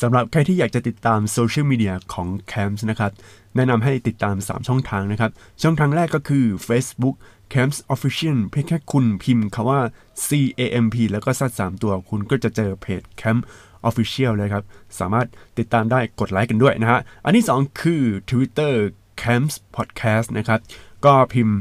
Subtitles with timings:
[0.00, 3.12] สำหรับใครที่อยากจะติดตามโซเชียลมีเดียของ Camps นะครับ
[3.56, 5.30] แนะนำให้ติดตาม 3 ช่องทางนะครับ
[5.62, 7.16] ช่องทางแรกก็คือ Facebook
[7.52, 9.80] Camps Official เพียงแค่คุณพิมพ์คำว่า
[10.26, 10.28] C
[10.58, 13.40] A M P แล้วก็ซัด3ตัวคุณก็จะเจอเพจ Camp
[13.88, 14.64] Official เลยครับ
[14.98, 15.26] สามารถ
[15.58, 18.74] ติดตามได้กดไลค์กันด้วยนะฮะ อันที่ 2 คือ Twitter
[19.22, 20.60] Camps Podcast นะครับ
[21.04, 21.58] ก็พิมพ์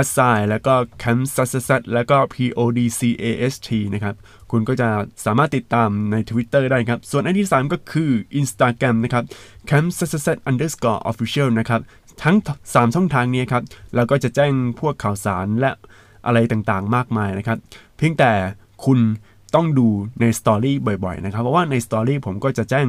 [0.00, 3.54] a s i แล้วก็ Camp s s s แล้วก็ P O D C A S
[3.66, 4.14] T นะครับ
[4.50, 4.88] คุณก็จะ
[5.24, 8.10] สามารถติดตามใน Twitter ได้ครับ ส่วนอันที่ 3 ก็คือ
[8.40, 9.24] Instagram นะครับ
[9.70, 11.80] Camp s s s underscore official นะครับ
[12.22, 13.62] ทั้ง 3 ช่องทางนี้ครับ
[13.94, 15.70] เราก็จะแจ้งพวกข่าวสารและ
[16.26, 17.58] อะไรต่างๆ มากมายนะครับ
[17.96, 18.32] เพียงแต่
[18.84, 18.98] คุณ
[19.54, 19.88] ต้องดู
[20.20, 22.86] ในสตอรี่บ่อยๆ นะครับ เพราะว่าในสตอรี่ผมก็จะแจ้ง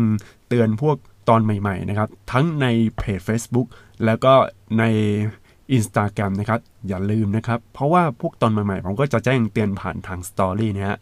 [0.47, 0.95] เตือนพวก
[1.29, 2.65] ตอนใหม่ๆ นะครับ ทั้งใน
[2.97, 3.67] เพจ Facebook
[4.05, 4.33] แล้วก็
[4.79, 4.83] ใน
[5.77, 10.97] Instagram นะครับ อย่าลืมนะครับ เพราะว่าพวกตอนใหม่ๆ ผมก็จะแจ้งเตือนผ่านทาง story นะฮะ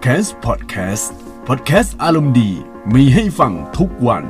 [0.00, 1.12] แคสพอดแคสต์
[1.48, 2.50] พอดแคสต์อารมณ์ดี
[2.94, 4.24] มีให้ฟังทุกวัน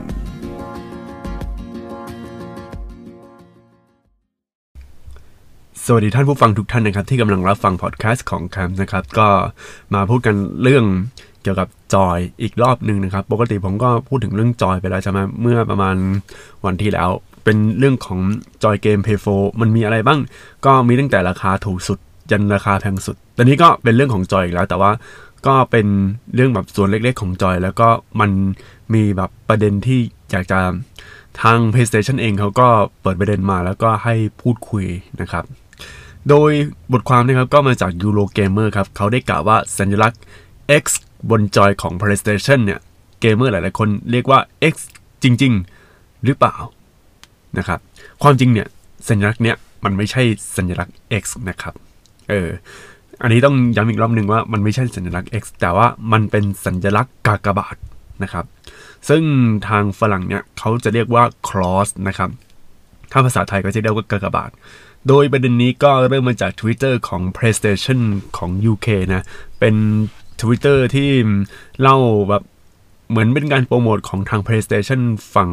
[5.91, 9.28] สวัสดีท่านผู้ฟังทุกท่านนะครับ ที่กำลังรับฟังพอดแคสต์ของแคมนะครับ ก็
[9.94, 10.84] มาพูดกันเรื่อง
[11.42, 15.97] เกี่ยวกับจอยอีกรอบหนึ่งนะครับ ปกติผมก็พูดถึงเรื่องจอยไปแล้วใช่ไหมเมื่อประมาณ
[16.65, 17.11] วันที่แล้ว
[17.44, 18.20] เป็นเรื่องของ
[18.62, 20.20] จอยเกม p a y 4มันมีอะไรบ้าง
[20.67, 21.98] ก็มีตั้งแต่ราคาถูกสุด
[22.31, 24.91] ยันราคาแพงสุด ตอนนี้ก็เป็นเรื่องของจอยอีกแล้ว แต่ว่า
[25.47, 25.86] ก็เป็น
[26.34, 27.89] เรื่องแบบส่วนเล็กๆของจอย แล้วก็
[28.20, 28.31] มัน
[28.94, 30.00] มีแบบประเด็นที่
[30.31, 30.61] อยากจะ
[31.42, 32.69] ทาง PlayStation เองเขาก็
[33.03, 34.84] เปิดประเด็นมาแล้วก็ให้พูดคุย
[35.20, 35.44] นะครับ
[36.28, 36.50] โดย
[36.92, 40.20] บทความนะครับก็มาจาก Eurogamer ครับเขาได้กล่าวว่าสัญลักษณ์
[40.83, 40.84] X
[41.31, 42.81] บนจอยของ PlayStation เนี่ย
[43.20, 44.41] เกมเมอร์หลายๆคนเรียกว่า
[44.72, 44.75] X
[45.22, 45.53] จริง
[45.89, 46.56] ๆ หรือเปล่า
[47.58, 47.78] นะครับ
[48.22, 48.68] ความจริงเนี่ย
[49.08, 50.22] สัญลักษณ์เนี้ยมันไม่ใช่
[50.56, 51.74] สัญลักษณ์ X นะครับ
[52.30, 52.48] เออ
[53.22, 57.76] อันนี้ต้องย้ำอีกรอบหนึ่งว่ามันไม่ใช่สัญลักษณ์ X แต่ว่ามันเป็นสัญลักษณ์กากบาท
[58.22, 58.44] นะครับ
[59.08, 59.22] ซึ่ง
[59.69, 62.30] ทางฝรั่งเนี่ยเขาจะเรียกว่า cross นะครับ
[63.12, 64.50] ถ้าภาษาไทยก็จะเรียกว่ากากบาท
[65.08, 68.00] โดยประเด็นนี้ก็เริ่มมาจาก Twitter ของ PlayStation
[68.37, 69.22] ของ UK นะ
[69.60, 69.75] เป็น
[70.41, 71.10] Twitter ที่
[71.81, 71.97] เล่า
[72.28, 72.42] แบบ
[73.10, 75.00] เหมือนเป็นการโปรโมทของทาง PlayStation
[75.34, 75.50] ฝั่ง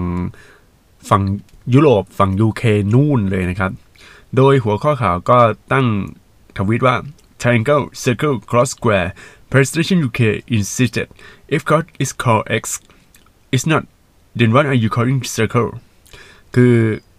[1.10, 1.24] ฝั่ง
[1.74, 3.72] ยุโรปฝั่ง UK นู่นเลยนะครับ
[4.36, 5.40] โดยหัวข้อข่าวก็
[5.74, 5.88] ตั้ง
[6.58, 6.96] ทวิตว่า
[7.42, 9.10] Triangle Circle Cross Square
[9.52, 10.22] PlayStation UK
[10.58, 11.08] insisted
[11.56, 12.64] if God is called X
[13.54, 13.84] it's not
[14.38, 15.70] then what are you calling circle
[16.56, 16.76] คือ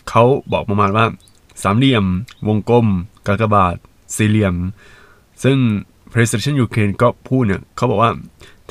[0.09, 1.07] เขาบอกประมาณว่า
[1.63, 2.05] สามเหลี่ยม
[2.49, 2.87] วงกลม
[3.27, 3.77] กากบาท
[4.17, 4.55] สี่เหลี่ยม
[5.45, 5.59] ซึ่ง
[6.13, 8.13] PlayStation UK ก็พูดเนี่ยเขาบอกว่า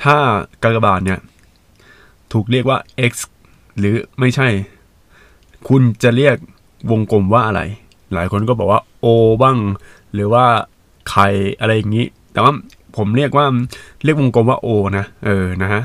[0.04, 0.18] ถ้า
[0.64, 1.20] กากบาทเนี่ย
[2.32, 2.78] ถูกเรียกว่า
[3.12, 3.14] X
[3.78, 4.48] หรือไม่ใช่
[5.68, 6.38] คุณจะเรียก
[6.92, 7.62] วงกลมว่าอะไร
[8.14, 9.08] หลายคนก็บอกว่า O
[9.42, 9.58] บ้าง
[10.14, 10.46] หรือว่า
[11.10, 11.28] ไข่
[11.60, 12.54] อะไรอย่างนี้ แต่ว่า
[12.98, 13.46] ผมเรียกว่า
[14.04, 14.68] เรียกวงกลมว่า O
[14.98, 15.82] นะเออนะฮะ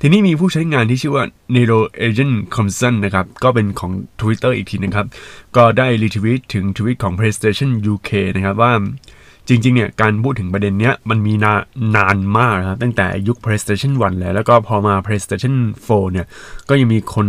[0.00, 5.06] ทีนี้มีผู้ใช้งานที่ชื่อว่า Nero Agent Compson นะครับ ก็เป็นของ Twitter อีกทีนะครับ
[5.56, 8.72] ก็ได้รีทวีตถึงทวิตของ PlayStation UK นะครับว่า
[9.48, 11.54] จริงๆเนี่ยการพูดถึงประเด็นเนี้ยมันมีนา
[11.96, 15.54] นานมากนะครับตั้งแต่ยุค PlayStation 1 แล้ว แล้วก็พอมา PlayStation
[15.86, 16.26] 4 เนี่ย
[16.68, 17.26] ก็ยังมีคน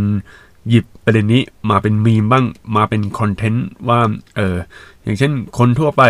[0.69, 2.45] หยิบประเด็นนี้มาเป็นมีมบ้าง
[2.75, 3.99] มาเป็นคอนเทนต์ว่า
[4.35, 4.57] เออ
[5.03, 6.03] อย่างเช่นคนทั่วไป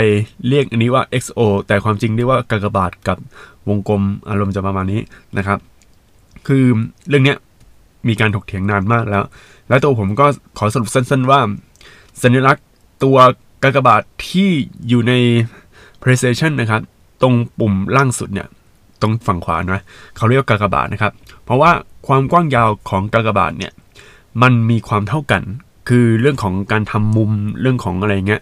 [0.47, 3.17] เรียกอันนี้ว่า XO แต่ความจริงเรียกว่ากากบาทกับ
[3.69, 5.01] วงกลมอารมณ์จะประมาณนี้
[5.37, 5.59] นะครับ
[6.47, 6.63] คือ
[7.09, 7.37] เรื่องเนี้ย
[8.07, 9.23] มีการถกเถียงนานมากแล้ว
[9.69, 10.25] แล้วตัวผมก็
[10.57, 11.39] ขอสรุปสั้นๆว่า
[12.21, 12.65] สัญลักษณ์
[13.03, 13.17] ตัว
[13.63, 14.49] กากบาทที่
[14.87, 15.13] อยู่ใน
[16.01, 16.81] PlayStation นะครับ
[17.21, 18.47] ตรงปุ่มล่างสุดเนี่ย
[19.01, 19.81] ตรงฝั่งขวานะ
[20.17, 21.13] เขาเรียกว่ากากบาทนะครับ
[21.45, 21.71] เพราะว่า
[22.07, 23.73] ความกว้างยาวของกากบาทเนี่ย
[24.41, 25.43] มันมีความเท่ากัน
[25.89, 27.31] คือเรื่องของการทำมุม
[27.61, 28.41] เรื่องของอะไรเงี้ย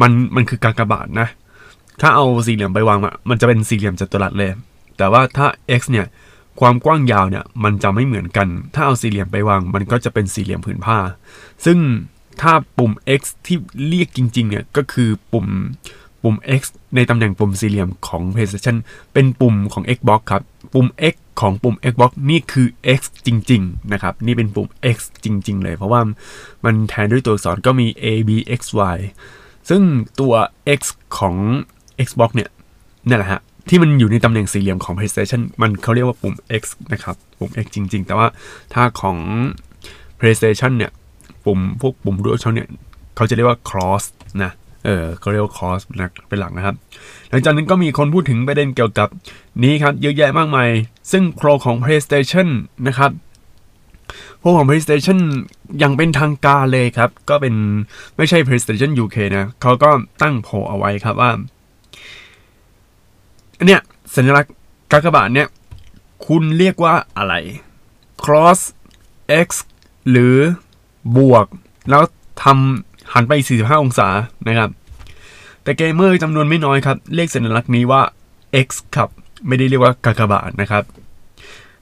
[0.00, 1.28] มันมันคือกากบาทนะ
[2.00, 4.50] ถ้าเอาสี่เหลี่ยมไปวางอะมันจะเป็นสี่เหลี่ยมจัตุรัสเลย
[4.96, 5.46] แต่ว่าถ้า
[5.80, 6.06] x เนี่ย
[6.60, 10.98] ความกว้างยาวเนี่ยมันจะไม่เหมือนกัน ถ้าเอาสี่เหลี่ยมไปวาง มันก็จะเป็นสี่เหลี่ยมผืนผ้า
[11.64, 11.78] ซึ่ง
[12.40, 13.56] ถ้าปุ่ม x ที่
[13.86, 15.46] เรียกจริงๆเนี่ยก็คือปุ่ม
[16.22, 16.62] ปุ่ม X
[16.96, 18.76] ในตำแหน่งปุ่มสี่เหลี่ยมของ PlayStation
[19.12, 22.66] เป็นปุ่มของ Xbox ครับ ปุ่ม X ของปุ่ม Xbox นี่คือ
[22.98, 26.00] X จริง ๆ นะครับ นี่เป็นปุ่ม X จริง ๆ เลย เพราะว่า
[26.64, 28.60] มันแทนด้วยตัวอักษรก็มี A B X
[28.96, 28.98] Y
[29.68, 29.82] ซึ่ง
[30.20, 30.34] ตัว
[30.78, 30.80] X
[31.18, 31.34] ของ
[32.06, 32.50] Xbox เนี่ย
[33.08, 38.26] นั่นแหละฮะที่มันอยู่ในตำแหน่งสี่เหลี่ยมของ PlayStation มันเขาเรียกว่าปุ่ม X นะครับ ปุ่ม X จริง ๆ แต่ว่า
[38.74, 39.18] ถ้าของ
[40.18, 40.90] PlayStation เนี่ย
[41.44, 42.68] ปุ่มพวกปุ่มด้วยช่องเนี่ย
[43.16, 44.04] เขาจะเรียกว่า cross
[44.42, 44.52] นะ
[44.84, 46.74] เออเขาเรียกว่าคอสนะเป็นหลักนะครับ
[47.30, 49.08] หลังจากนั้นก็มีคนพูดถึงประเด็นเกี่ยวกับ
[49.62, 50.70] นี้ครับเยอะแยะมากมาย
[51.12, 52.48] ซึ่งโครของ PlayStation
[52.86, 53.10] นะครับ
[54.40, 55.18] พวกของ PlayStation
[55.82, 57.54] ยังเป็นทางการเลยครับ ก็เป็น
[58.16, 59.90] ไม่ใช่ PlayStation UK นะเขาก็
[60.22, 61.30] ตั้งโพลเอาไว้ครับว่า
[63.58, 63.80] อันเนี้ย
[64.14, 64.52] สัญลักษณ์
[64.92, 65.48] กากบาทเนี่ย
[66.26, 67.34] คุณเรียกว่าอะไร
[68.22, 68.60] cross
[69.46, 69.48] x
[70.10, 70.36] หรือ
[71.16, 71.46] บวก
[71.90, 72.02] แล้ว
[72.42, 74.08] ทำ หันไป 45 องศา
[74.48, 74.70] นะครับ
[75.62, 78.02] แต่เกมเมอร์จำนวนไม่น้อยครับ เรียกสัญลักษณ์นี้ว่า
[78.66, 79.08] x ครับ
[79.46, 80.82] ไม่ได้เรียกว่ากากบาทนะครับ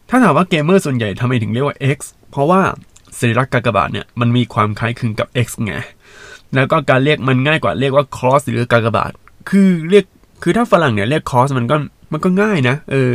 [0.09, 1.99] ถ้าถามว่าเกมเมอร์ส่วนใหญ่ทำไมถึงเรียกว่า x
[2.31, 2.61] เพราะว่า
[3.19, 5.75] สัญลักษณ์กากบาทเนี่ยมันมีความคล้ายคลึงกับ x ไง
[6.55, 9.13] แล้วก็การเรียกมันง่ายกว่าเรียกว่า cross หรือกากบาท
[9.51, 10.05] คือเรียก
[10.43, 11.77] คือถ้าฝรั่งเนี่ยเรียก cross มันก็
[12.13, 13.13] มันก็ง่ายนะ เออ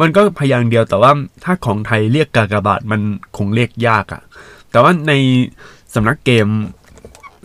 [0.00, 1.12] มันก็พยางค์เดียว แต่ว่า
[1.44, 3.00] ถ้าของไทยเรียกกากบาทมัน
[3.36, 4.22] คงเรียกยากอะ
[4.70, 5.12] แต่ว่าใน
[5.94, 6.46] สำนักเกม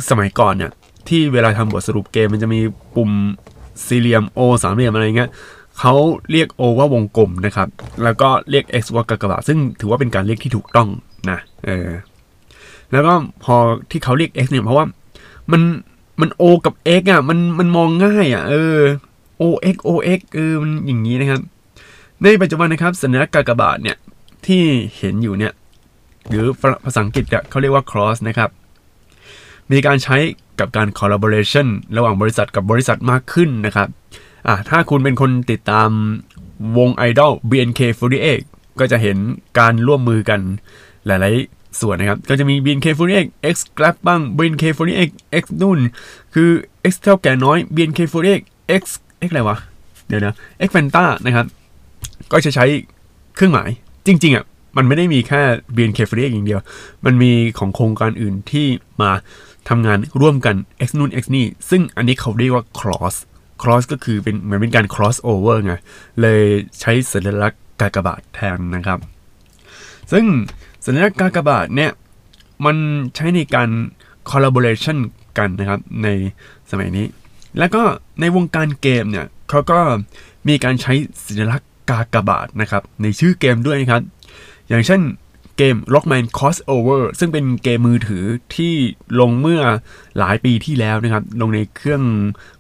[0.10, 0.72] สมัยก่อนเนี่ย
[1.08, 2.60] ที่เวลาทำบทสรุปเกมมันจะมี
[2.96, 3.12] ปุ่ม
[3.88, 5.30] สี่เหลี่ยม O สามเหลี่ยมอะไรเงี้ย
[5.80, 5.94] เขา
[6.32, 7.68] เรียก O ว่าวงกลมนะครับ
[8.04, 10.90] แล้วก็เรียก X ว่ากากบาทซึ่งถือว่าเป็นการเรียกที่ถูกต้อง
[11.30, 11.90] นะเออ
[12.92, 13.14] แล้วก็
[13.44, 13.56] พอ
[13.92, 14.86] ที่เขาเรียก X เนี่ยเพราะว่า
[15.52, 15.62] มัน
[16.22, 18.80] มัน O กับ X อะมันมันมองง่ายอะเออ
[19.42, 19.44] O
[19.74, 21.42] X O X เออมันอย่างนี้นะครับ
[22.24, 23.98] ในปัจจุบันนะครับสัญลักษณ์กากบาทเนี่ย
[24.46, 24.64] ที่
[24.98, 25.54] เห็นอยู่เนี่ย
[26.30, 26.46] หรือ
[26.86, 28.50] ภาษาอังกฤษเนี่ยเขาเรียกว่า cross นะครับ
[29.72, 30.18] มีการใช้
[30.60, 31.68] กับการ collaboration
[31.98, 33.88] ระหว่างบริษัทกับบริษัทมากขึ้นนะครับ
[34.48, 35.90] อะถ้าคุณเป็นคนติดตาม
[36.78, 38.42] วงไอดอล BNK48
[38.80, 39.18] ก็จะเห็น
[39.60, 40.40] การร่วมมือกัน
[41.08, 45.10] หลาย ๆ ส่วนนะครับ ก็จะมี BNK48 X Grab บ้าง BNK48
[45.42, 45.80] X นู่น
[46.34, 46.50] คือ
[46.92, 48.42] X เท่าแก่น้อย BNK48
[48.82, 48.84] X
[49.28, 49.58] X อะไรวะ
[50.08, 50.34] เดี๋ยวนะ
[50.68, 51.46] X Fanta นะครับ
[52.32, 52.66] ก็จะใช้
[53.36, 53.70] เครื่องหมาย
[54.08, 54.46] จริง ๆ อะ
[54.78, 55.42] มันไม่ได้มีแค่
[55.76, 56.60] BNK48 อย่างเดียว
[57.06, 58.68] มันมีของโครงการอื่นที่
[59.02, 59.12] มา
[59.70, 60.56] ทำงานร่วมกัน
[60.88, 63.16] X นู่น X นี่ ซึ่งอันนี้เขาเรียกว่า cross
[63.62, 65.74] cross ก็คือเป็นเหมือนเป็นการ cross over ไง
[66.22, 66.42] เลย
[66.80, 69.00] ใช้สัญลักษณ์กากบาทแทนนะครับ
[70.12, 70.26] ซึ่ง
[70.86, 71.92] สัญลักษณ์กากบาทเนี่ย
[72.66, 72.76] มัน
[73.16, 73.70] ใช้ในการ
[74.30, 74.98] collaboration
[75.38, 76.08] กันนะครับ ใน
[76.72, 77.08] สมัยนี้
[77.58, 77.82] แล้วก็
[78.20, 79.80] ในวงการเกมเนี่ยเขาก็
[80.48, 80.94] มีการใช้
[81.26, 84.02] สัญลักษณ์กากบาทนะครับ ในชื่อเกมด้วยนะครับ
[84.70, 85.02] อย่างเช่น
[85.58, 88.24] เกม Rockman Crossover ซึ่งเป็นเกมมือถือ
[88.56, 88.74] ที่
[89.20, 89.62] ลงเมื่อ
[90.20, 92.04] หลายปีที่แล้วนะครับ ลงในเครื่อง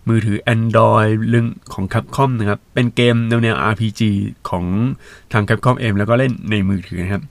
[0.10, 4.02] มือถือ Android เรื่องของ Capcom นะครับ เป็นเกมแนวแนว RPG
[4.50, 4.66] ของ
[5.34, 7.24] ทาง Capcom เองแล้วก็เล่นในมือถือนะครับ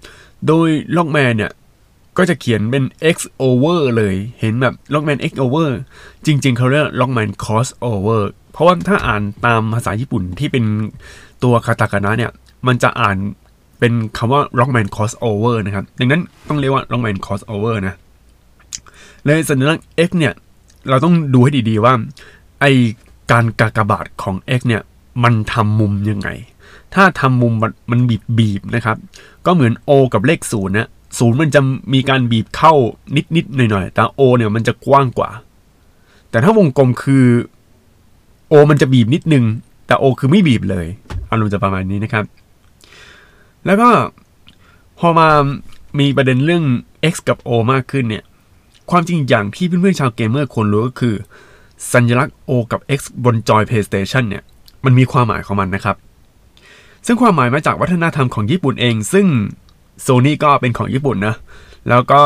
[0.46, 1.52] โดย Rockman เนี่ย
[2.18, 2.84] ก็จะเขียนเป็น
[3.14, 5.70] X over เลยเห็นแบบ Lockman X over
[6.26, 8.22] จริง ๆ เขาเรียก Lockman crossover
[8.52, 10.64] เพราะว่าถ้าอ่านตามภาษาญี่ปุ่นที่เป็น
[11.42, 12.32] ตัวคาตาคานะเนี่ย
[12.66, 13.16] มันจะอ่าน
[13.78, 17.94] เป็นคำว่า Lockman crossover นะครับ ดังนั้นต้องเรียกว่า Lockman crossover นะ
[19.24, 20.34] เลยสัญลักษณ์ X เนี่ย
[20.88, 21.94] เราต้องดูให้ดีๆว่า
[22.60, 22.64] ไอ
[23.30, 24.82] การกากบาทของ X เนี่ย
[25.24, 26.28] มันทำมุมยังไง
[26.94, 27.54] ถ้าทำมุม
[27.90, 28.96] มันบีบบีบๆนะครับ
[29.46, 30.88] ก็เหมือน O กับเลขศูนย์นะ
[31.18, 31.60] ศูนย์มันจะ
[31.92, 32.72] มีการบีบเข้า
[33.36, 35.30] นิดๆหน่อยๆ แต่ O เนี่ยมันจะกว้างกว่า
[36.30, 37.24] แต่ถ้าวงกลมคือ
[38.52, 39.44] O มันจะบีบนิดนึง
[39.86, 40.86] แต่ O คือไม่บีบเลย
[41.30, 42.24] อารมณ์จะประมาณนี้นะครับ
[43.66, 43.90] แล้วก็
[44.98, 45.28] พอมา
[45.98, 46.64] มีประเด็นเรื่อง
[47.12, 48.24] X กับ O มากขึ้นเนี่ย
[48.90, 51.14] ความจริงอย่างที่เพื่อนๆชาวเกมเมอร์ควรรู้ก็คือ
[51.92, 54.42] สัญลักษณ์ O กับ X บนจอย PlayStation เนี่ย
[54.84, 55.96] มันมีความหมายของมันนะครับ
[57.06, 59.26] ซึ่งความหมายมาจากวัฒนธรรมของญี่ปุ่นเอง ซึ่ง
[60.00, 61.34] โซนี่ก็เป็นของญี่ปุ่นนะ
[61.88, 62.20] แล้วก็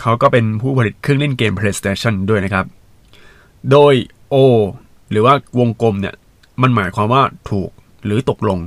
[0.00, 2.66] เขาก็เป็นผู้ผลิตเครื่องเล่นเกม PlayStation ด้วยนะครับ
[3.70, 3.94] โดย
[4.34, 4.36] O
[5.10, 6.14] หรือว่าวงกลมเนี่ย
[6.62, 7.70] มันหมายความว่าถูก
[8.04, 8.58] หรือตกลง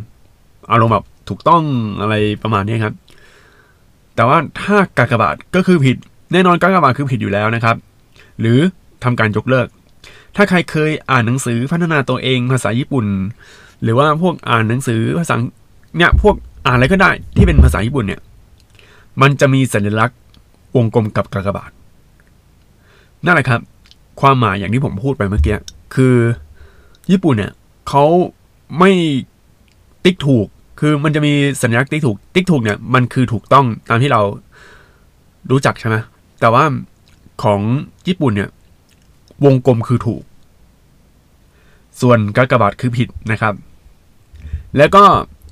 [0.71, 1.63] อารมณ์แบบ ถูกต้อง
[2.01, 2.93] อะไรประมาณนี้ครับ
[4.15, 5.97] แต่ว่าถ้ากากบาทก็คือผิด
[6.33, 7.75] แน่นอนกากบาทคือผิดอยู่แล้วนะครับ
[8.39, 8.59] หรือ
[9.03, 9.67] ทำการยกเลิก
[10.35, 13.05] ถ้าใครเคยอ่านหนังสือพัฒนาตัวเองภาษาญี่ปุ่น
[13.83, 15.35] หรือว่าพวกอ่านหนังสือภาษา
[15.97, 16.35] เนี่ยพวก
[16.67, 18.21] อ่านอะไรก็ได้ที่เป็นภาษาญี่ปุ่นเนี่ย
[19.21, 20.19] มันจะมีสัญลักษณ์
[20.75, 21.71] วงกลมกับกากบาท
[23.25, 23.61] นั่นแหละครับ
[24.21, 25.57] ความหมายอย่างที่ผมพูดไปเมื่อกี้
[25.95, 26.15] คือ
[27.11, 27.51] ญี่ปุ่นเนี่ย
[27.89, 28.05] เขา
[28.79, 28.91] ไม่
[30.03, 30.47] ติ๊กถูก
[30.79, 34.21] คือมันจะมีสัญลักษณ์ติ๊กถูกติ๊กถูกเนี่ยมันคือถูกต้องตามที่เรา
[35.51, 35.95] รู้จักใช่ไหม
[36.41, 36.63] แต่ว่า
[37.43, 37.61] ของ
[38.07, 38.49] ญี่ปุ่นเนี่ย
[39.45, 40.23] วงกลมคือถูก
[42.01, 43.53] ส่วนกากบาทคือผิดนะครับ
[44.77, 45.03] แล้วก็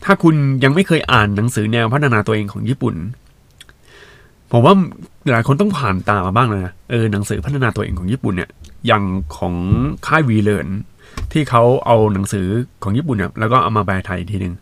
[0.05, 2.95] ถ้าคุณยังไม่เคยอ่านหนังสือแนวพัฒนาตัวเองของญี่ปุ่น
[4.51, 4.75] ผมว่า
[5.31, 8.49] หลายคนต้องผ่านตามาบ้างนะเออหนังสือพัฒนาตัวเองของญี่ปุ่นเนี่ย
[8.87, 9.03] อย่าง
[9.37, 9.55] ของ
[10.07, 10.67] ค่ายวีเลน
[11.31, 12.47] ที่เขาเอาหนังสือ
[12.83, 14.53] ของญี่ปุ่นเนี่ยแล้วก็เอามาแปลไทยทีหนึ่ง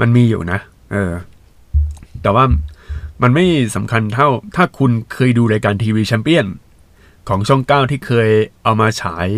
[0.00, 0.58] มันมีอยู่นะ
[0.92, 1.12] เออ
[2.22, 2.44] แต่ว่า
[3.22, 3.44] มันไม่
[3.76, 6.46] สำคัญเท่า ถ้าคุณเคยดูรายการ TV Champion
[7.28, 8.30] ของช่องเก้าที่เคย
[8.62, 9.28] เอามาฉาย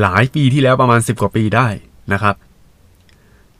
[0.00, 1.68] หลายปีที่แล้วประมาณ 10 กว่าปีได้
[2.12, 2.34] นะครับ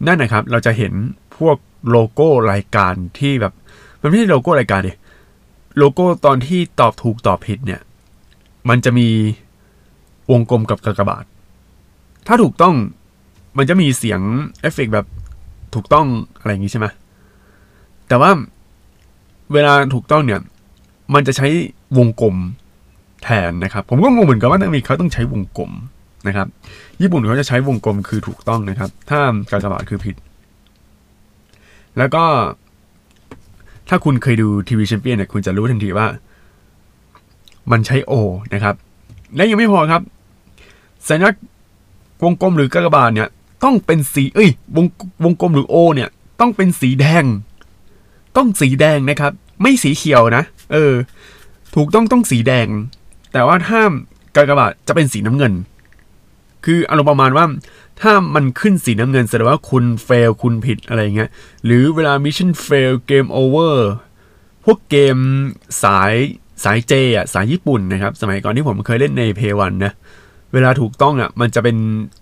[0.07, 0.93] นั่นนะครับเราจะเห็น
[1.39, 1.57] พวก
[1.91, 3.53] โลโก้รายการที่แบบ
[4.01, 4.93] มันไม่ใช่โลโก้รายการดิ
[5.79, 7.81] โลโก้ตอนที่ตอบถูกตอบผิดเนี่ย
[8.69, 9.09] มันจะมี
[10.31, 11.25] วงกลมกับกากบาท
[12.27, 12.75] ถ้าถูกต้อง
[13.57, 14.21] มันจะมีเสียง
[14.61, 15.07] เอฟเฟกต์แบบ
[15.77, 16.07] ถูกต้อง
[16.39, 16.87] อะไรอย่างงี้ใช่ไหม
[18.09, 18.31] แต่ว่า
[19.53, 20.41] เวลาถูกต้องเนี่ย
[21.15, 21.49] มันจะใช้
[21.99, 22.37] วงกลม
[23.23, 25.71] แทนนะครับ ผมก็งงเหมือนกันว่าทำไมเขาต้องใช้วงกลม
[26.27, 26.47] นะครับ
[27.01, 30.17] ญี่ปุ่นเขาจะใช้วงกลมคือถูกต้องนะครับ ถ้ากากบาทคือผิด
[31.99, 32.25] แล้วก็
[33.89, 36.07] ถ้าคุณเคยดู TV Champion เนี่ยคุณจะรู้ทันทีว่า
[37.71, 38.13] มันใช้ O
[38.55, 38.75] นะครับ
[39.37, 40.03] และยังไม่พอครับ
[41.09, 41.43] สัญลักษณ์
[42.25, 43.29] วงกลมหรือกากบาทเนี่ย
[43.65, 44.87] ต้องเป็นสี เอ้ยวง
[45.25, 46.09] วงกลมหรือ O เนี่ย
[46.41, 47.25] ต้องเป็นสีแดง
[48.37, 50.93] ต้องสีแดงนะครับ ไม่สีเขียวนะ เออ
[51.75, 52.69] ถูกต้องต้องสีแดง
[53.33, 53.81] แต่ว่าถ้า
[54.37, 55.53] กากบาทจะเป็นสีน้ำเงิน
[56.65, 57.47] คืออารมณ์ประมาณว่า
[58.01, 61.31] ถ้ามันขึ้นสีน้ำเงินแสดงว่าคุณ fail คุณผิดอะไรเงี้ย
[61.65, 63.91] หรือเวลา mission fail game over
[64.65, 65.17] พวกเกม
[65.83, 66.13] สาย
[66.65, 69.93] สายเจอะสายญี่ปุ่นนะครับ สมัยก่อนที่ผมเคยเล่นในเพวันนะ
[70.55, 71.77] เวลาถูกต้องอะมันจะเป็น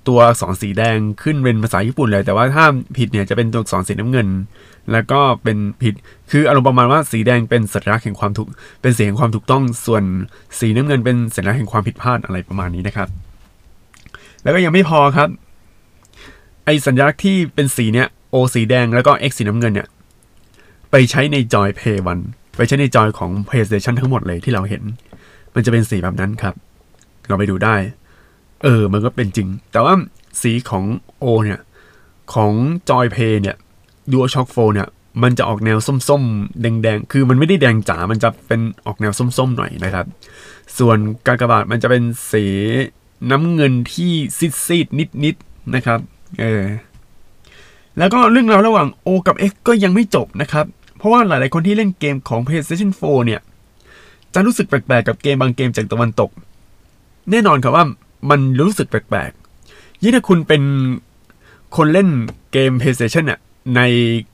[0.09, 2.65] ตัวอักษรสีแดงขึ้นเป็นภาษาญี่ปุ่นเลย แต่ว่าถ้า
[2.99, 4.29] ผิดเนี่ยจะเป็นตัวอักษรสีน้ำเงิน
[4.93, 5.95] แล้วก็เป็นผิด
[6.31, 8.49] คืออารมณ์ประมาณว่าสีแดงเป็นสัญลักษณ์แห่งความถูก
[8.83, 10.05] เป็นสีแห่งความถูกต้อง ส่วน
[10.59, 13.09] สีน้ำเงินเป็นสัญลักษณ์แห่งความผิดพลาดอะไรประมาณนี้นะครับ
[14.43, 15.29] แล้วก็ยังไม่พอครับ
[16.65, 19.89] ไอสัญลักษณ์ที่เป็นสีเนี่ย O สีแดงแล้วก็ X สีน้ำเงินเนี่ย
[20.91, 21.99] ไปใช้ในจอย Play
[22.29, 24.83] 1ไปใช้ในจอยของ PlayStation ทั้งหมดเลยที่เราเห็น
[25.55, 26.55] มันจะเป็นสีแบบนั้นครับ
[27.29, 27.77] เราไปดูได้
[28.63, 29.95] เออ มันก็เป็นจริง แต่ว่า
[30.41, 30.85] สีของ
[31.23, 31.61] O เนี่ย
[32.35, 32.53] ของ
[32.89, 33.57] จอยเพย์เนี่ย
[34.11, 34.89] DualShock 4เนี่ย
[35.23, 35.79] มันจะออกแนว
[36.09, 40.07] ส้มๆ แดงๆ คือมันไม่ได้แดงจ๋า มันจะเป็นออกแนวส้มๆ หน่อยนะครับ
[40.79, 42.45] ส่วนกากบาทมันจะเป็นสี
[43.31, 44.13] น้ำเงินที่
[44.67, 45.99] ซีดๆ นิดๆ นะครับ
[46.41, 46.63] เออ
[47.99, 50.67] แล้วก็เรื่องราวระหว่าง O กับ X ก็ยังไม่จบนะครับ
[50.99, 53.41] เพราะว่าหลายๆ คนที่เล่นเกมของ PlayStation 4 เนี่ย
[54.35, 56.31] จะรู้สึกแปลกๆ กับเกมบางเกมจากตะวันตก
[57.31, 57.85] แน่นอนครับว่า
[58.31, 60.63] มันรู้สึกแปลกๆ ยิ่งถ้าคุณเป็น
[61.77, 62.09] คนเล่น
[62.53, 63.41] เกม PlayStation เนี่ย
[63.77, 63.81] ใน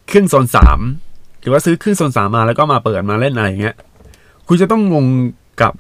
[0.07, 0.79] เครื่องโซนสาม
[1.41, 3.77] หรือว่าซื้อเครื่องโซนสามมาแล้วก็มาเปิดมาเล่นอะไรเงี้ย
[4.49, 5.07] คุณจะต้องงง
[5.63, 5.73] กับ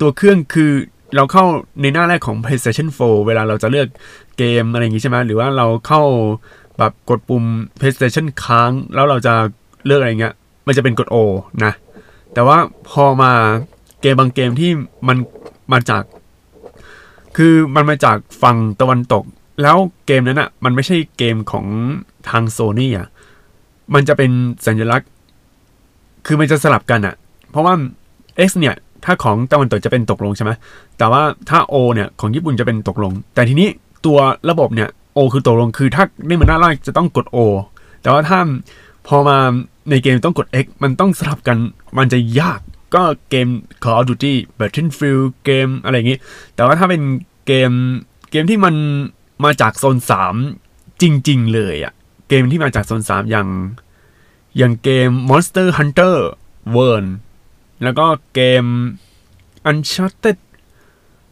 [0.00, 0.70] ตัวเครื่องคือ
[1.16, 1.44] เราเข้า
[1.80, 3.88] ในหน้าแรกของ PlayStation 4 เวลาเราจะเลือก
[4.38, 6.02] เกมอะไรอย่างงี้ใช่ไหมหรือว่าเราเข้า
[6.78, 7.44] แบบกดปุ่ม
[7.80, 9.34] PlayStation ค้าง แล้วเราจะ
[9.86, 10.34] เลือกอะไรเงี้ย
[10.66, 11.16] มันจะเป็นกด O
[11.64, 11.72] นะ
[12.34, 12.58] แต่ว่า
[12.90, 13.32] พอมา
[14.00, 14.70] เกมบางเกมที่
[15.08, 15.16] มัน
[15.72, 16.02] มาจาก
[17.36, 19.24] คือมันมาจากฝั่งตะวันตก
[19.62, 19.76] แล้ว
[20.06, 21.66] เกมนั้นอะ่ะ มันไม่ใช่เกมของ
[22.28, 23.08] ทางโซนี่อะ
[23.94, 24.30] มันจะเป็น
[24.66, 25.08] สัญลักษณ์
[26.26, 27.14] คือมันจะสลับกันอะ่ะ
[27.50, 27.74] เพราะว่า
[28.48, 28.74] X เนี่ย
[29.04, 30.50] ถ้าของตะวันตกจะเป็นตกลงใช่ไหม
[30.98, 33.68] แต่ว่าถ้า O เนี่ย ของญี่ปุ่นจะเป็นตกลง แต่ทีนี้
[34.06, 34.18] ตัว
[34.50, 37.38] ระบบเนี่ย O คือตกลง คือถ้าในมันหน้าแรกจะต้องกด O
[38.02, 38.38] แต่ว่าถ้า
[39.06, 39.36] พอมา
[39.90, 41.56] ในเกมต้องกด X มันต้องสลับกัน
[41.98, 42.60] มันจะยาก
[42.94, 43.48] ก็เกม
[43.84, 46.18] Call of Duty Battlefield เกมอะไรอย่างงี้
[46.54, 47.02] แต่ว่าถ้าเป็น
[47.46, 47.72] เกม
[48.30, 48.74] เกมที่มัน
[49.44, 49.96] มาจากโซน
[50.50, 51.92] 3 จริง ๆ เลยอะ
[52.28, 53.48] เกมที่มาจากโซน 3 อย่าง
[54.58, 56.16] อย่างเกม Monster Hunter
[56.74, 57.08] World
[57.82, 58.64] แล้วก็เกม
[59.70, 60.38] Uncharted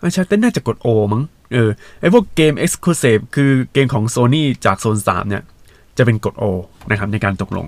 [0.04, 5.42] Uncharted น่าจะกด O มั้งเออไอพวกเกม Exclusive คือเกมของ Sony จากโซน 3 เนี่ย
[5.96, 6.44] จะเป็นกด O
[6.90, 7.66] นะครับในการตกลง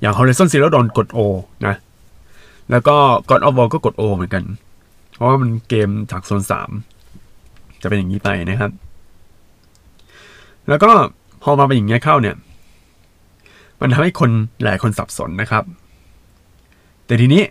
[0.00, 1.18] อย่าง Horizon Zero Dawn กด O
[1.66, 1.76] นะ
[2.70, 2.96] แล้วก็
[3.28, 4.44] God of War ก็กด O เหมือนกัน
[5.14, 6.42] เพราะว่ามันเกมจากโซน
[7.12, 8.72] 3จะเป็นอย่างนี้ไปนะครับ
[10.68, 10.90] แล้วก็
[11.42, 12.36] พอมาเป็นอย่างเงี้ยเข้าเนี่ย
[13.80, 14.30] มันทำให้คน
[14.62, 15.64] หลายคนสับสนนะครับ
[17.06, 17.42] แต่ทีนี้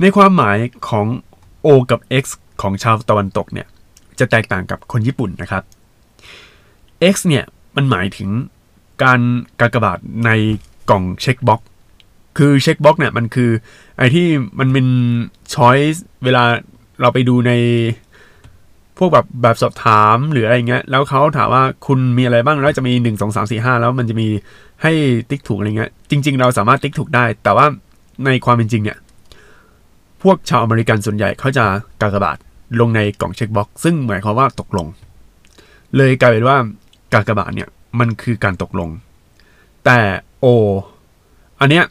[0.00, 1.06] ในความหมายของ
[1.66, 2.24] O กับ X
[2.62, 3.66] ของชาวตะวันตกเนี่ย
[4.18, 5.62] จะแตกต่างกับคนญี่ปุ่นนะครับ
[7.12, 7.44] X เนี่ย
[7.76, 8.30] มันหมายถึง
[9.02, 9.20] การ
[9.60, 10.30] กากบาทใน
[10.90, 11.60] กล่อง checkbox
[12.36, 13.50] คือ checkbox เนี่ยมันคือ
[13.98, 14.26] ไอ้ที่
[14.58, 14.86] มันเป็น
[15.54, 16.44] choice เวลา
[17.00, 17.52] เราไปดูใน
[18.98, 24.28] พวกแบบแบบสอบถามหรืออะไรเงี้ย แล้วเขาถามว่าคุณมีอะไรบ้าง แล้วจะมีหนึ่งสองสามสี่ห้าแล้วมันจะมี
[24.82, 24.92] ให้
[25.30, 27.66] ติ๊กถูกอะไรเงี้ย จริง ๆ เราสามารถติ๊กถูกได้ แต่ว่า
[28.24, 28.98] ในความเป็นจริงเนี่ย
[30.22, 31.64] พวกชาวอเมริกันส่วนใหญ่เขาจะ
[32.00, 32.36] กากบาท
[32.80, 34.86] ลงในกล่อง checkbox ซึ่งหมายความว่าตกลง
[35.96, 36.56] เลยกลายเป็นว่า
[37.12, 38.90] กากบาทเนี่ยมันคือการตกลง
[39.84, 39.98] แต่
[40.40, 40.46] โอ
[41.60, 41.84] อันเนี้ย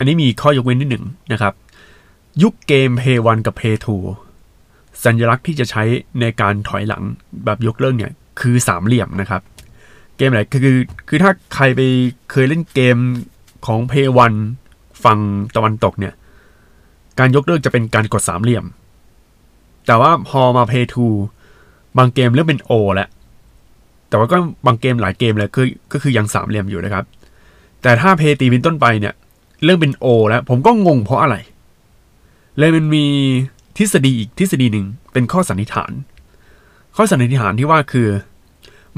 [0.00, 1.54] อันนี้มีข้อยกเว้นนิดหนึ่งนะครับ
[2.42, 3.76] ยุคเกม Play 1กับ Play
[4.38, 5.82] 2สัญลักษณ์ที่จะใช้
[6.20, 7.02] ในการถอยหลัง
[7.44, 9.42] แบบยกเลิกเนี่ย คือสามเหลี่ยมนะครับ
[10.16, 10.76] เกมไหนคือ
[11.08, 11.80] คือถ้าใครไป
[12.30, 12.96] เคยเล่นเกม
[13.66, 14.08] ของ Play
[14.56, 15.18] 1ฝั่ง
[15.56, 16.14] ตะวันตกเนี่ย
[17.18, 18.64] การยกเลิกจะเป็นการกดสามเหลี่ยม
[19.86, 20.86] แต่ว่าพอมา Play
[21.40, 23.08] 2บางเกมเริ่มเป็น O แล้ว
[24.08, 27.04] แต่ว่าก็บางเกมหลายเกมเลยคือก็คือยังสามเหลี่ยมอยู่นะครับ
[27.82, 29.14] แต่ถ้าเพย์ตีเป็นต้นไปเนี่ย
[29.64, 31.36] เริ่มเป็นโอแล้ว ผมก็งงเพราะอะไร
[32.58, 33.04] เลยมันมี
[33.76, 35.92] ทฤษฎีอีกทฤษฎีหนึ่งเป็นข้อสันนิษฐาน
[36.96, 38.08] ข้อสันนิษฐานที่ว่าคือ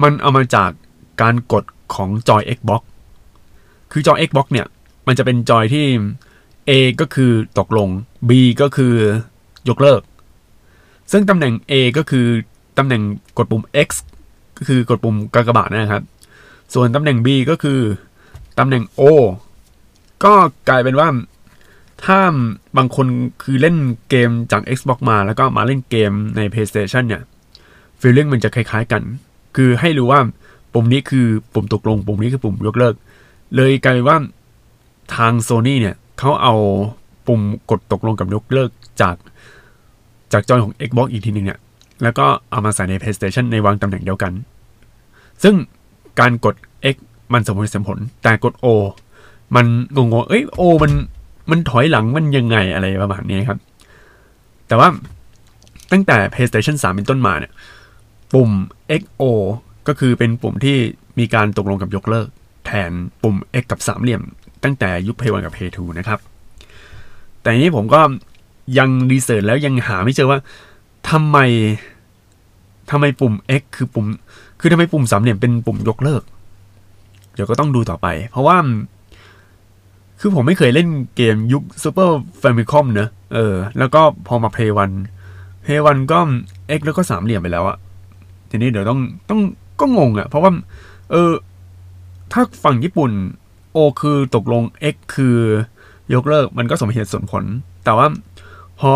[0.03, 0.71] มันเอามาจาก
[1.23, 1.65] การกด
[1.95, 2.83] ของจอย Xbox
[3.93, 4.67] คือจอย Xbox เนี่ย
[5.07, 5.87] มันจะเป็นจอยที่
[6.69, 7.89] A ก็คือตกลง
[8.29, 8.95] B ก็คือ
[9.69, 10.03] ยกเลิก
[11.13, 12.27] ซึ่งตำแหน่ง A ก็คือ
[12.79, 13.03] ตำแหน่ง
[13.39, 13.89] กดปุ่ม X
[14.59, 16.03] ก็คือกดปุ่มกากบาทนะครับ
[16.75, 17.81] ส่วนตำแหน่ง B ก็คือ
[18.59, 19.03] ตำแหน่ง O
[20.25, 20.35] ก็
[20.69, 21.09] กลายเป็นว่า
[22.05, 22.21] ถ้า
[22.77, 23.07] บางคน
[23.43, 23.77] คือเล่น
[24.09, 27.23] เกมจาก Xbox มาแล้วก็มาเล่นเกมใน PlayStation เนี่ย
[28.01, 29.03] ฟีลลิ่งมันจะคล้ายๆกัน
[29.57, 30.21] คือให้รู้ว่า
[30.75, 32.95] ปุ่มนี้คือปุ่มตกลง ปุ่มนี้คือปุ่มยกเลิก
[33.57, 34.19] เลยกลายเป็นว่า
[35.17, 36.55] ทาง Sony เนี่ยเขาเอา
[37.27, 39.17] ปุ่มกดตกลงกับยกเลิกจาก
[40.33, 41.59] จากจอยของ Xbox อีกทีหนึงเนี่ย
[42.03, 44.33] แล้วก็เอามาใส่ใน PlayStation ในวางตำแหน่งเดียวกัน
[45.43, 45.55] ซึ่ง
[46.21, 46.55] การกด
[46.95, 46.97] X
[47.33, 48.67] มันสมเหตุสมผล แต่กด O
[49.57, 49.67] มัน
[49.97, 50.93] งงๆเอ้ย O มัน
[51.51, 53.59] มันถอยหลังมันยังไงอะไรประมาณนี้ครับ
[54.69, 54.89] แต่ว่า
[55.93, 57.53] ตั้งแต่ PlayStation 3 เป็นต้นมาเนี่ย
[58.33, 58.51] ปุ่ม
[59.01, 59.23] XO
[59.89, 60.77] ก็คือเป็นปุ่มที่
[61.19, 62.29] มีการตกลงกับยกเลิก
[62.67, 62.91] แทน
[63.23, 64.23] ปุ่ม X กับสามเหลี่ยม
[64.65, 66.19] ตั้งแต่ยุค Play 1กับ Play 2นะครับ
[67.41, 68.01] แต่นี้ผมก็
[68.79, 70.39] ยังรีเสิร์ชแล้วยังหาไม่เจอว่า
[71.11, 71.39] ทำไม
[72.91, 74.07] ทำไมปุ่ม X คือปุ่ม
[74.61, 76.23] คือทำไมปุ่มสามเหลี่ยมเป็นปุ่มยกเลิก
[77.35, 78.57] เดี๋ยวก็ต้องดูต่อไป เพราะว่า
[80.25, 82.11] คือผมไม่เคยเล่นเกมยุค Super
[82.43, 84.73] Famicom เนอะเออ แล้วก็พอมา Play
[85.19, 86.19] 1 Play 1ก็
[86.79, 87.77] X แล้วก็สามเหลี่ยมไปแล้วอะ
[88.51, 89.01] ทีนี้เดี๋ยวต้อง
[89.31, 89.41] ต้อง
[89.81, 90.51] ก็งงอะเพราะว่า
[91.11, 91.31] เออ
[92.33, 93.11] ถ้าฝั่งญี่ปุ่น
[93.77, 94.63] O คือตกลง
[94.95, 95.37] X คือ
[96.15, 97.45] ยกเลิกมันก็สมเหตุสมผล
[97.85, 98.07] แต่ว่า
[98.81, 98.93] พอ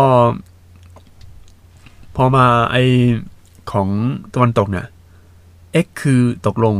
[2.15, 2.75] พอมาไอ
[3.71, 3.87] ของ
[4.33, 4.85] ตะวันตกเนี่ย
[5.85, 6.75] X คือตกลง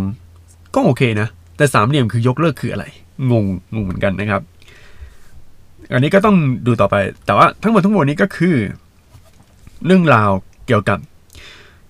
[0.75, 1.27] ก็โอเคนะ
[1.58, 2.86] แต่สามเหลี่ยมคือยกเลิกคืออะไร
[3.31, 4.41] งงงงเหมือนกันนะครับ
[5.93, 6.95] อันนี้ก็ต้องดูต่อไป
[7.25, 8.55] แต่ว่าทั้งหมดทั้งมวลนี้ก็คือ
[9.86, 10.31] เรื่องราว
[10.67, 11.00] เกี่ยวกับ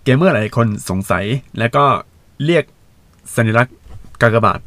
[0.04, 1.26] เกมเมอร์หลายคนสงสัย
[1.60, 1.86] และก็
[2.46, 2.64] เรียก
[3.36, 3.76] สัญลักษณ์
[4.22, 4.60] กากบาท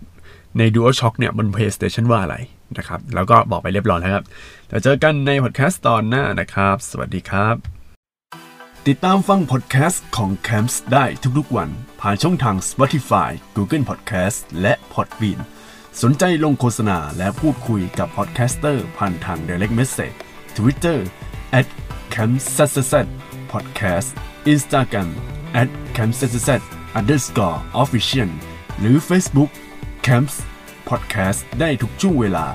[0.59, 2.37] ใน DualShock เนี่ยบน PlayStation ว่าอะไร
[2.79, 4.25] นะครับ แล้วก็บอกไปเรียบร้อยแล้วครับ
[4.67, 7.55] เดี๋ยวเจอกันในพอดแคสต์ตอนหน้านะครับ สวัสดีครับ
[8.89, 11.05] ติดตามฟังพอดแคสต์ของ Camps ได้
[11.39, 11.69] ทุกๆวัน
[12.01, 15.41] ผ่านช่องทาง Spotify, Google Podcast และ Podbean
[16.03, 20.17] สนใจลงโฆษณาและพูดคุยกับ podcaster ผ่านทาง Direct Message
[20.57, 20.99] Twitter
[21.59, 21.67] at
[22.15, 22.95] c a m s s s
[23.53, 24.09] Podcast
[24.53, 25.09] Instagram
[25.61, 26.63] at c a m s s s
[26.99, 28.31] underscore official
[28.79, 29.51] หรือ Facebook
[30.07, 30.37] Camps
[30.89, 32.47] Podcast ได้ทุกช่วงเวลา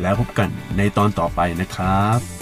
[0.00, 2.41] แล้วพบกันในตอนต่อไปนะครับ